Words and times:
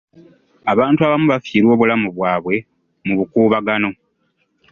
Abantu 0.71 0.99
abamu 1.01 1.25
baafiirwa 1.31 1.71
obulamu 1.73 2.07
bwabwe 2.15 2.55
mu 3.05 3.13
bukuubagano. 3.19 3.89